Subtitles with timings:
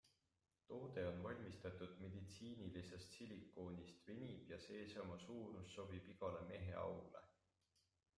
[0.69, 7.23] Toode on valmistatud meditsiinilisest silikoonist, venib ja seesama suurus sobib igale meheaule.